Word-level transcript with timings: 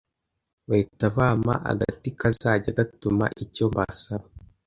bahita 0.69 1.05
bampa 1.15 1.53
agati 1.71 2.07
kazajya 2.19 2.71
gatuma 2.79 3.25
icyo 3.43 3.65
mbasaba 3.71 4.27